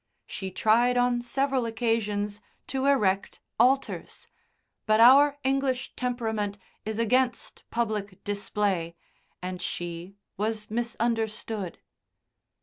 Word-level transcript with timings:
She 0.25 0.49
tried 0.49 0.97
on 0.97 1.21
several 1.21 1.67
occasions 1.67 2.41
to 2.65 2.87
erect 2.87 3.39
altars, 3.59 4.27
but 4.87 4.99
our 4.99 5.37
English 5.43 5.93
temperament 5.95 6.57
is 6.85 6.97
against 6.97 7.63
public 7.69 8.23
display, 8.23 8.95
and 9.43 9.61
she 9.61 10.15
was 10.37 10.71
misunderstood. 10.71 11.77